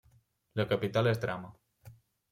La 0.61 0.65
capital 0.71 1.11
és 1.13 1.23
Drama. 1.27 1.53